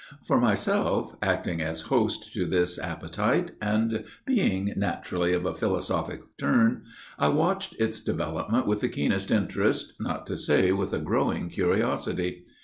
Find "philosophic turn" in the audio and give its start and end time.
5.53-6.81